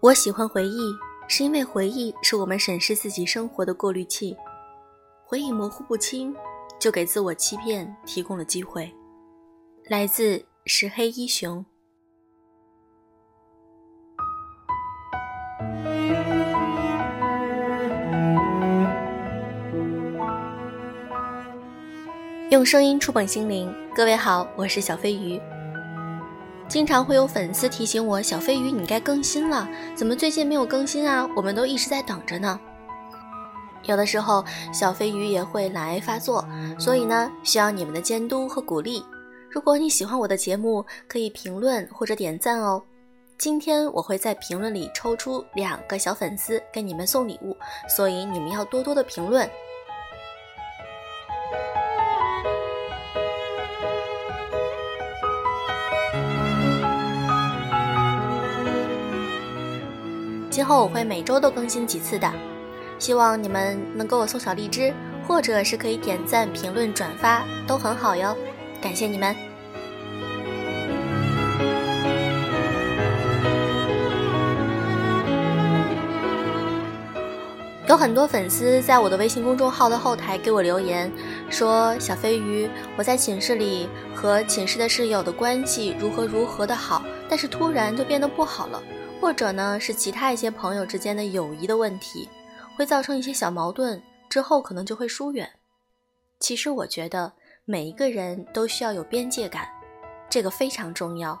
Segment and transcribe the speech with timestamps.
[0.00, 0.94] 我喜欢回忆，
[1.26, 4.36] 是因为回忆是我们审视自己生活的过滤器。
[5.24, 6.32] 回忆模糊不清，
[6.78, 8.88] 就给自我欺骗提供了机会。
[9.86, 11.66] 来自石黑一雄。
[22.50, 25.40] 用声音触碰心灵，各位好，我是小飞鱼。
[26.68, 31.26] 经常会有粉丝提醒我：“小飞鱼，你该更新了，怎么最近没有更新啊？
[31.34, 32.60] 我们都一直在等着呢。”
[33.84, 36.46] 有的时候，小飞鱼也会懒癌发作，
[36.78, 39.02] 所以呢，需要你们的监督和鼓励。
[39.50, 42.82] 如果你喜欢我的节目，可以评论或者点赞哦。
[43.38, 47.56] 今天我会在评论里抽出两个小粉丝给你们送礼物，
[47.88, 49.48] 所以你们要多多的评论。
[60.58, 62.28] 今后我会每周都更新几次的，
[62.98, 64.92] 希望你们能给我送小荔枝，
[65.24, 68.36] 或者是可以点赞、评论、转发，都很好哟，
[68.82, 69.36] 感谢你们。
[77.86, 81.08] 有很多粉丝在我的微信公众号的后台给我留言，
[81.48, 88.82] 说小飞鱼，我在寝室里和寝室的室友的关系如何如何的好，但是突然就变得不好了。
[89.20, 92.28] 或者呢，是其他一些朋友之间的友谊的问题，
[92.76, 95.50] 会造成一些小矛盾，之后可能就会疏远。
[96.40, 97.32] 其实我觉得
[97.64, 99.68] 每一个人都需要有边界感，
[100.30, 101.38] 这个非常重要，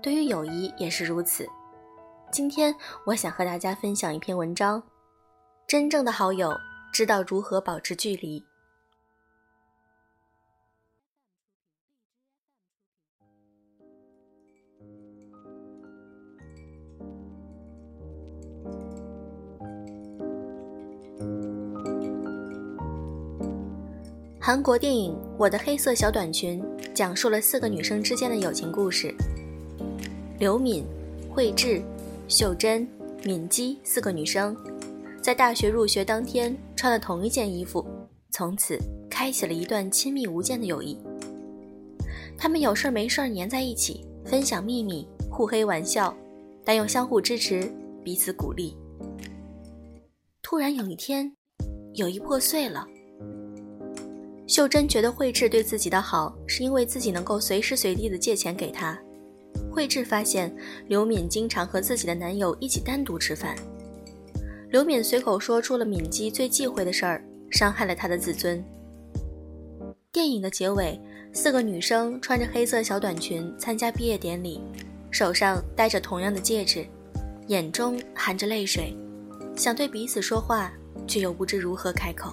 [0.00, 1.46] 对于友谊也是如此。
[2.30, 2.74] 今天
[3.04, 4.82] 我想和大家分享一篇文章：
[5.66, 6.56] 真正的好友
[6.92, 8.47] 知道如何保持距离。
[24.48, 26.58] 韩国电影《我的黑色小短裙》
[26.94, 29.14] 讲述了四个女生之间的友情故事。
[30.38, 30.86] 刘敏、
[31.28, 31.82] 惠智、
[32.28, 32.88] 秀珍、
[33.24, 34.56] 敏姬四个女生，
[35.20, 37.86] 在大学入学当天穿了同一件衣服，
[38.30, 38.78] 从此
[39.10, 40.98] 开启了一段亲密无间的友谊。
[42.38, 46.16] 她们有事没事黏在一起，分享秘密，互黑玩笑，
[46.64, 47.70] 但又相互支持，
[48.02, 48.74] 彼此鼓励。
[50.40, 51.30] 突然有一天，
[51.96, 52.88] 友谊破碎了。
[54.48, 58.98] 秀珍觉得慧智对自己的好，是因为自己能够随时随地的借钱给她。
[59.70, 60.52] 慧智发现
[60.86, 63.54] 刘敏经常和自己的男友一起单独吃饭。
[64.70, 68.64] 刘敏随口说出了敏姬最忌讳的事儿，伤害了她的自尊。
[70.10, 70.98] 电影的结尾，
[71.34, 74.62] 四个女生穿着黑色小短裙参加毕业典礼，
[75.10, 76.86] 手上戴着同样的戒指，
[77.48, 78.96] 眼中含着泪水，
[79.54, 80.72] 想对彼此说话，
[81.06, 82.32] 却又不知如何开口。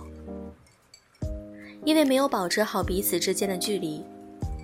[1.85, 4.03] 因为没有保持好彼此之间的距离，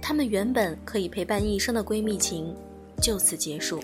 [0.01, 2.53] 她们原本可以陪伴一生的闺蜜情
[2.99, 3.79] 就此结束。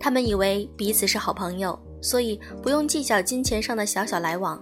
[0.00, 4.58] 他们以为彼此是好朋友，所以不用计较金钱上的小小来往；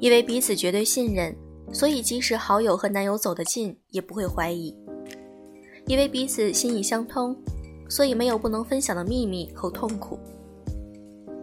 [0.00, 1.32] 以为彼此绝对信任，
[1.72, 4.74] 所以即使好友和男友走得近，也不会怀疑；
[5.86, 7.36] 以为彼此心意相通。
[7.90, 10.16] 所以没有不能分享的秘密和痛苦，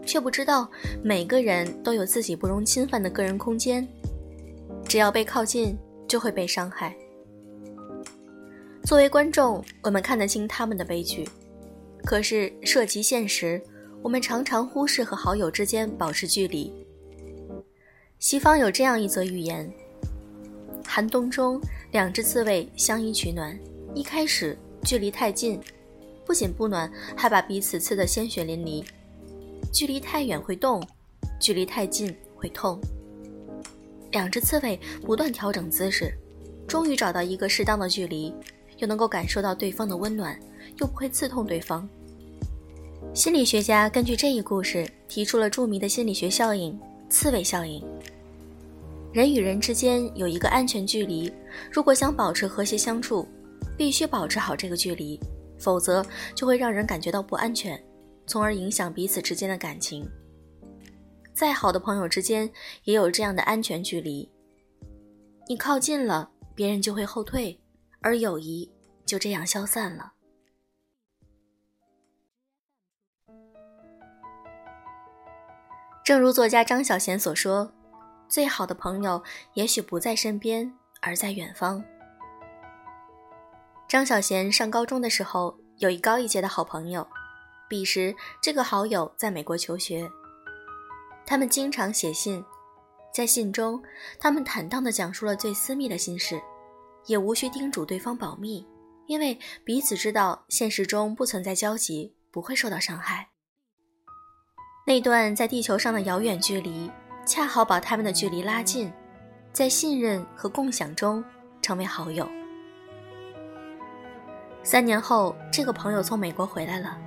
[0.05, 0.67] 却不知道
[1.03, 3.85] 每个人都有自己不容侵犯的个人空间，
[4.87, 5.77] 只要被靠近
[6.07, 6.95] 就会被伤害。
[8.85, 11.27] 作为观众，我们看得清他们的悲剧，
[12.05, 13.61] 可是涉及现实，
[14.01, 16.73] 我们常常忽视和好友之间保持距离。
[18.19, 19.69] 西方有这样一则寓言：
[20.85, 21.59] 寒冬中，
[21.91, 23.59] 两只刺猬相依取暖，
[23.93, 25.59] 一开始距离太近。
[26.27, 28.83] 不仅不暖，还把彼此刺得鲜血淋漓。
[29.71, 30.85] 距离太远会冻，
[31.39, 32.77] 距离太近会痛。
[34.11, 36.13] 两只刺猬不断调整姿势，
[36.67, 38.33] 终于找到一个适当的距离，
[38.79, 40.37] 又能够感受到对方的温暖，
[40.81, 41.87] 又不会刺痛对方。
[43.13, 46.77] 心理学家根据这一故事提出了著名的心理学效应——
[47.09, 47.81] 刺猬效应。
[49.13, 51.31] 人与人之间有一个安全距离，
[51.71, 53.25] 如果想保持和谐相处，
[53.77, 55.17] 必须保持好这个距离。
[55.59, 56.05] 否则
[56.35, 57.81] 就会让人感觉到不安全，
[58.25, 60.09] 从而影响彼此之间的感情。
[61.33, 62.51] 再好的朋友之间
[62.83, 64.31] 也有这样的安全距离，
[65.47, 67.59] 你靠近了，别人就会后退，
[68.01, 68.71] 而友谊
[69.05, 70.13] 就这样消散了。
[76.03, 77.71] 正如作家张小娴所说
[78.29, 79.21] ：“最好的朋友
[79.53, 81.83] 也许不在身边，而在远方。
[83.87, 87.07] 张小娴上高中的时候，有一高一届的好朋友，
[87.69, 90.09] 彼时这个好友在美国求学。
[91.25, 92.43] 他们经常写信，
[93.13, 93.81] 在信中，
[94.19, 96.41] 他们坦荡地讲述了最私密的心事，
[97.05, 98.67] 也无需叮嘱对方保密，
[99.05, 103.29] 因为彼此知道现实中不存在交集，不会受到伤害。
[104.85, 106.91] 那段在地球上的遥远距离，
[107.25, 108.91] 恰好把他们的距离拉近，
[109.53, 111.23] 在信任和共享中
[111.61, 112.29] 成为好友。
[114.67, 116.97] 三年后，这个朋友从美国回来了，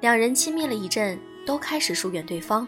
[0.00, 2.64] 两人亲密了一阵，都开始疏远对方，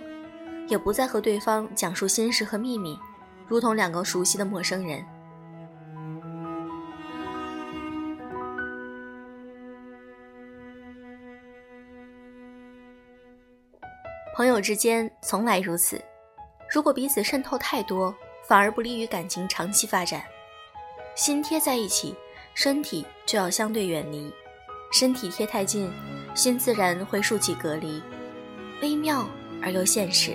[0.66, 2.98] 也不再和对方讲述心事和秘密，
[3.46, 5.06] 如同两个熟悉的陌生人。
[14.34, 16.02] 朋友之间从来如此，
[16.68, 18.12] 如果彼此渗透太多，
[18.48, 20.20] 反而不利于感情长期发展。
[21.14, 22.16] 心贴在一起，
[22.60, 24.32] 身体就要相对远离；
[24.90, 25.88] 身体贴太近，
[26.34, 28.02] 心自然会竖起隔离，
[28.82, 29.24] 微妙
[29.62, 30.32] 而又现实。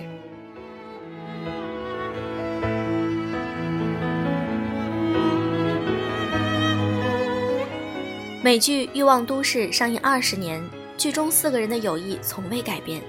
[8.42, 10.66] 美剧《欲望都市》上映二十年，
[10.96, 13.02] 剧中四个人的友谊从未改变。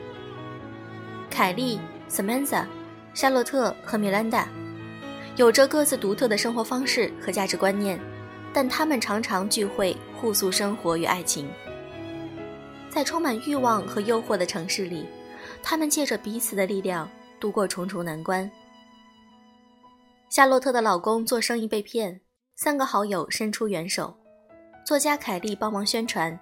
[1.30, 1.80] 凯莉、
[2.10, 2.66] Samantha、
[3.14, 4.46] 夏洛特和米兰达
[5.38, 7.98] 有着各自独特的生活方式和价值观念，
[8.56, 11.46] 但他们常常聚会，互诉生活与爱情。
[12.90, 15.06] 在充满欲望和诱惑的城市里，
[15.62, 18.50] 他们借着彼此的力量度过重重难关。
[20.30, 22.22] 夏洛特的老公做生意被骗，
[22.56, 24.16] 三个好友伸出援手，
[24.86, 26.40] 作家凯莉帮忙宣传，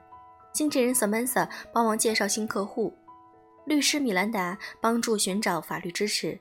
[0.54, 2.96] 经纪人 Samantha 帮忙介绍新客户。
[3.66, 6.40] 律师米兰达帮助寻找法律支持，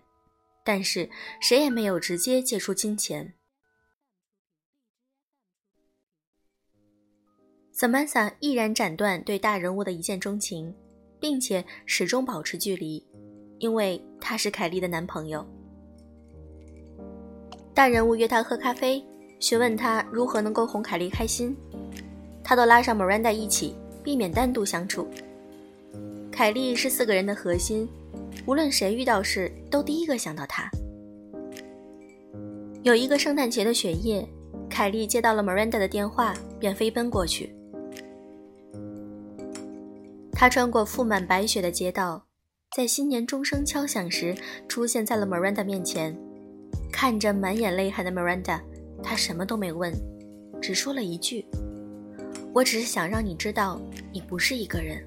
[0.62, 1.08] 但是
[1.40, 3.32] 谁也没有直接借出金钱。
[7.82, 10.72] Samantha 毅然斩断对大人物的一见钟情，
[11.18, 13.04] 并且始终保持距离，
[13.58, 15.44] 因为他是凯莉的男朋友。
[17.74, 19.04] 大人物约他喝咖啡，
[19.40, 21.56] 询问他如何能够哄凯莉开心，
[22.44, 23.74] 他都拉上 Miranda 一起，
[24.04, 25.08] 避免单独相处。
[26.30, 27.88] 凯莉是四个人的核心，
[28.46, 30.70] 无论谁遇到事，都第一个想到她。
[32.84, 34.24] 有一个圣诞节的雪夜，
[34.70, 37.52] 凯莉接到了 Miranda 的电话，便飞奔过去。
[40.42, 42.20] 他穿过覆满白雪的街道，
[42.76, 44.34] 在新年钟声敲响时，
[44.66, 46.18] 出现在了 Miranda 面前。
[46.90, 48.60] 看着满眼泪痕的 Miranda，
[49.04, 49.94] 他什么都没问，
[50.60, 51.46] 只说了一句
[52.52, 53.80] ：“我只是想让你知道，
[54.12, 55.00] 你不是一个人。”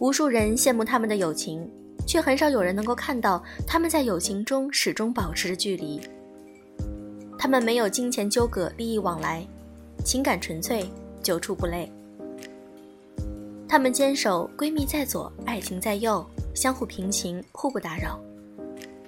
[0.00, 1.70] 无数人羡慕他们的友情，
[2.06, 6.00] 却很少有人能够看到他们在友情中始终保持着距离。
[7.38, 9.46] 他们没有金钱纠葛、利益往来，
[10.06, 10.90] 情感纯粹，
[11.22, 11.92] 久处不累。
[13.68, 16.24] 他们坚守闺蜜在左，爱情在右，
[16.54, 18.18] 相互平行，互不打扰。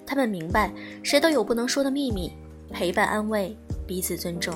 [0.05, 0.71] 他们明白
[1.03, 2.31] 谁都有不能说的秘密，
[2.71, 4.55] 陪伴安慰，彼此尊重。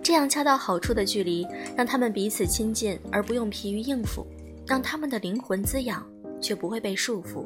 [0.00, 1.44] 这样恰到好处的距离，
[1.76, 4.24] 让他们彼此亲近，而不用疲于应付。
[4.66, 6.06] 让他们的灵魂滋养，
[6.40, 7.44] 却不会被束缚。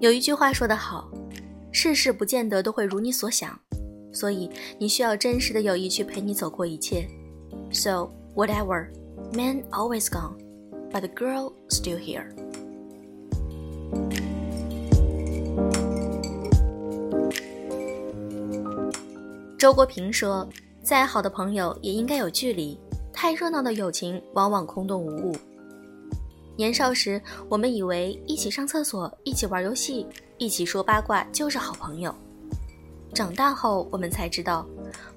[0.00, 1.10] 有一句话说得好，
[1.72, 3.58] 世事不见得都会如你所想，
[4.12, 7.08] 所以你需要真实的友谊去陪你走过一切。
[7.72, 8.88] So whatever,
[9.34, 10.36] man always gone,
[10.90, 12.26] but the girl still here.
[19.58, 20.48] 周国平说
[20.82, 22.76] ：“再好的朋友也应该有距离，
[23.12, 25.36] 太热闹的友情往往空洞无物。
[26.56, 32.12] 年少时，我们以为一起上厕所、一起玩游戏、一起说八卦就是好朋友。
[33.14, 34.66] 长大后，我们才知道，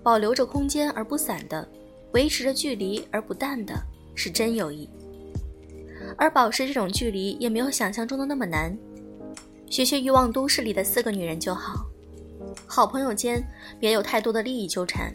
[0.03, 1.67] 保留着空间而不散的，
[2.11, 3.73] 维持着距离而不淡的，
[4.15, 4.89] 是真友谊。
[6.17, 8.77] 而保持这种距离，也没有想象中的那么难。
[9.69, 11.85] 学学《欲望都市》里的四个女人就好。”
[12.67, 13.43] 好朋友间
[13.79, 15.13] 别有太多的利益纠缠，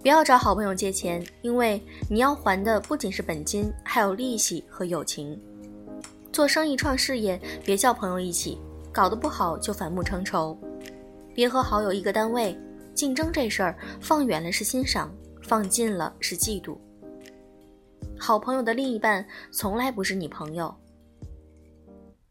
[0.00, 5.38] 不要找好朋友借钱，因为你要还的不仅是本金，还有利息和友情。
[6.32, 8.58] 做生意创事业，别叫朋友一起，
[8.90, 10.56] 搞得不好就反目成仇。
[11.34, 12.58] 别和好友一个单位，
[12.94, 16.76] 竞争这事儿放远了是欣赏，放近了是嫉妒。
[18.18, 20.74] 好朋友的另一半从来不是你朋友，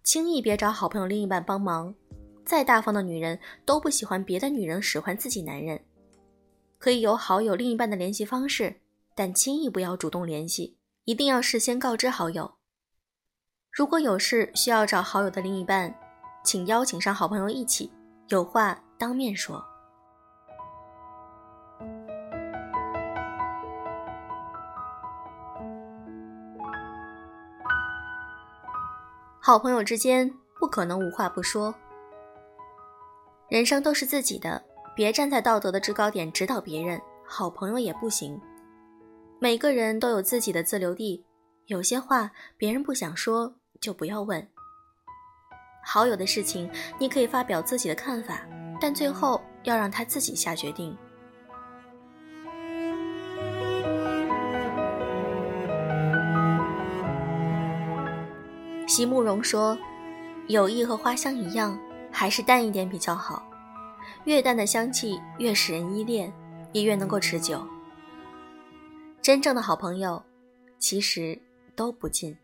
[0.04, 1.94] 轻易别找好朋友另一半帮忙。
[2.44, 5.80] 再大方的女人都不喜欢别的女人使唤自己男人，
[6.80, 8.82] 可以有好友另一半的联系方式，
[9.16, 12.56] 但轻易不要主动联系，一定要事先告知好友。
[13.72, 15.96] 如果有事需要找好友的另一半，
[16.44, 17.92] 请邀请上好朋友一起，
[18.28, 19.60] 有话当面说。
[29.40, 31.74] 好朋友之间不可能无话不说。
[33.50, 34.64] 人生都是自己的，
[34.96, 37.02] 别站在道德的制高点指导别人。
[37.26, 38.40] 好朋友也不行。
[39.40, 41.26] 每个人都有自己的自留地，
[41.66, 44.48] 有些话别人不想说就不要问。
[45.84, 48.46] 好友的事情，你可以发表自己的看法，
[48.82, 50.98] 但最后要让他自己下决定。
[58.88, 59.78] 席慕容说
[60.50, 61.80] ：“友谊和花香一样，
[62.12, 63.48] 还是淡一点比较好。
[64.26, 66.34] 越淡的香气越使人依恋，
[66.74, 67.66] 也越能够持久。
[69.22, 70.22] 真正的好朋友，
[70.80, 71.40] 其实
[71.76, 72.36] 都不近。”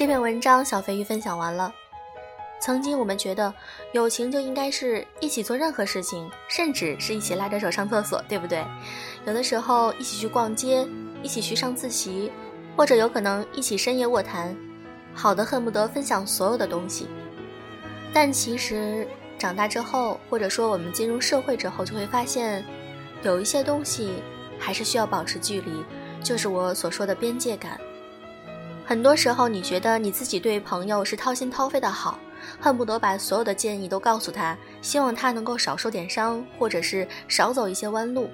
[0.00, 1.70] 这篇文章小肥鱼分享完了。
[2.58, 3.52] 曾经我们觉得
[3.92, 8.64] 友情就应该是一起做任何事情，甚至是一起拉着手上厕所，对不对？
[9.26, 10.88] 有的时候一起去逛街，
[11.22, 12.32] 一起去上自习，
[12.74, 14.56] 或者有可能一起深夜卧谈，
[15.12, 17.06] 好的恨不得分享所有的东西。
[18.10, 19.06] 但其实
[19.38, 22.64] 长大之后，或者说我们进入社会之后，就会发现
[23.22, 24.14] 有一些东西
[24.58, 25.84] 还是需要保持距离，
[26.24, 27.78] 就是我所说的边界感。
[28.90, 32.18] 很多时候，你觉得你自己对朋友是掏心掏肺的好。
[32.60, 38.28] 恨不得把所有的建议都告诉他，希望他能够少受点伤，或者是少走一些弯路。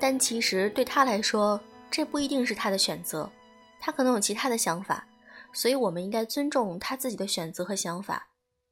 [0.00, 1.60] 但其实对他来说，
[1.92, 3.30] 这不一定是他的选择，
[3.78, 5.06] 他可能有其他的想法。
[5.52, 8.26] 所以，我们应该尊重他自己的选择和想法，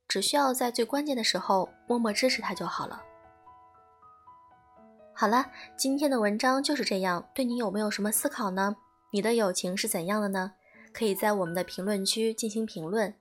[0.09, 3.00] 只需要在最关键的时候默默支持他就好了。
[5.14, 8.75] 好了，今天的文章就是这样，对你有没有什么思考呢？
[9.12, 10.55] 你的友情是怎样的呢？
[10.93, 13.15] 可以在我们的评论区进行评论。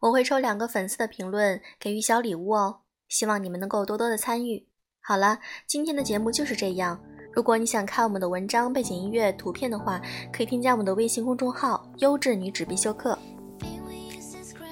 [0.00, 4.68] 我会抽两个粉丝的评论给予小礼物哦，希望你们能够多多的参与。
[5.00, 7.00] 好了，今天的节目就是这样。
[7.32, 10.00] 如果你想看我们的文章、背景音乐、图片的话，
[10.32, 13.18] 可以添加我们的微信公众号“优质女纸必修课”。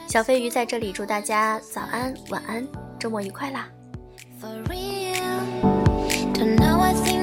[0.09, 2.67] 小飞鱼在这里祝大家早安、晚安，
[2.99, 3.69] 周末愉快啦
[4.41, 5.17] ！For real.
[6.35, 7.16] To know as me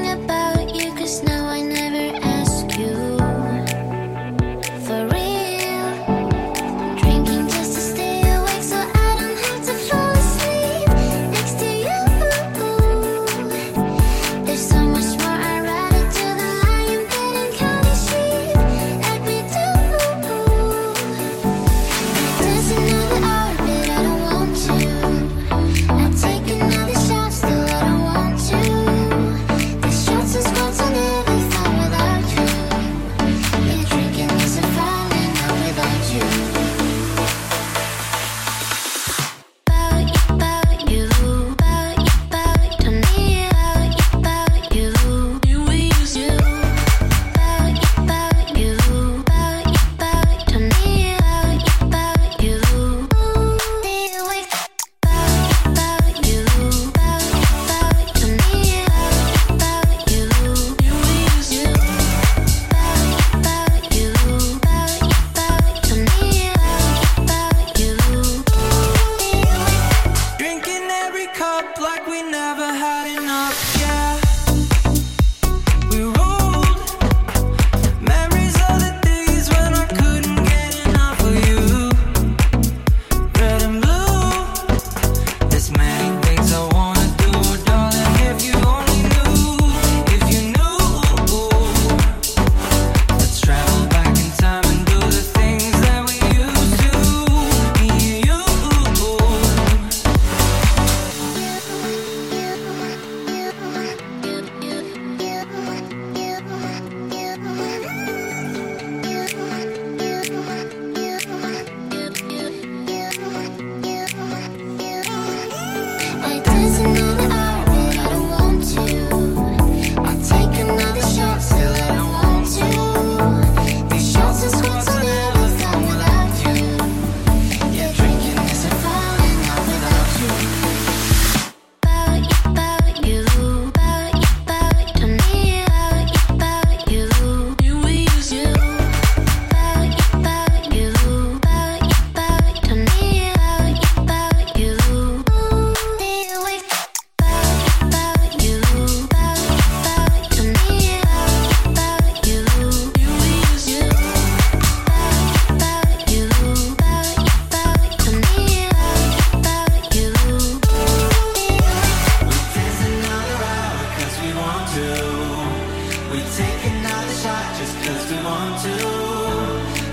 [167.04, 168.76] worth shot just cause we want to.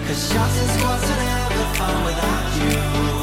[0.07, 3.19] Cause shots and squats are never fun without you.